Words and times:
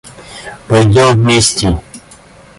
Пойдем 0.67 1.13
вместе. 1.13 1.77